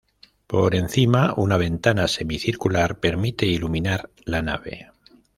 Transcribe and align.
Por 0.47 0.73
encima, 0.73 1.35
una 1.37 1.57
ventana 1.57 2.07
semicircular 2.07 2.99
permite 2.99 3.45
iluminar 3.45 4.09
la 4.25 4.41
nave. 4.41 4.89